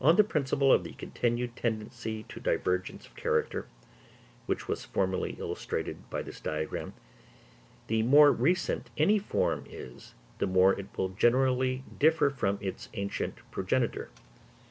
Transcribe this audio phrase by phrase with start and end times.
[0.00, 3.66] On the principle of the continued tendency to divergence of character,
[4.46, 6.94] which was formerly illustrated by this diagram,
[7.86, 13.36] the more recent any form is the more it will generally differ from its ancient
[13.50, 14.08] progenitor.